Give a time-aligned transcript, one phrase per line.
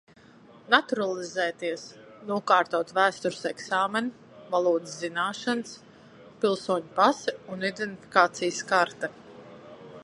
[0.73, 1.83] Naturalizēties-
[2.29, 5.77] nokārtot vēstures eksāmenu, valodas zināšanas,
[6.45, 9.15] pilsoņa pase un identifikācijas karte.